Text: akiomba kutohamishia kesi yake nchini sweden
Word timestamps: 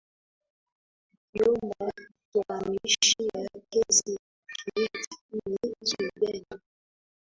akiomba 1.25 1.85
kutohamishia 1.93 3.47
kesi 3.71 4.19
yake 4.75 4.89
nchini 5.33 5.73
sweden 5.83 6.43